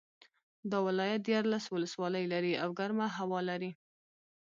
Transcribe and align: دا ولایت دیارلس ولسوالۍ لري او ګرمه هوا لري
دا 0.71 0.77
ولایت 0.87 1.19
دیارلس 1.27 1.65
ولسوالۍ 1.69 2.25
لري 2.33 2.53
او 2.63 2.69
ګرمه 2.79 3.07
هوا 3.17 3.39
لري 3.49 3.71